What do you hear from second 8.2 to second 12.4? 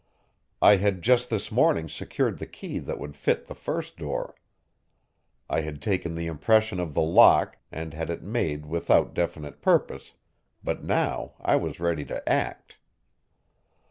made without definite purpose, but now I was ready to